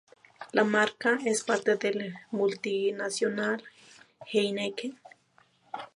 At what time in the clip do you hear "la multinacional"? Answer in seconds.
1.93-3.63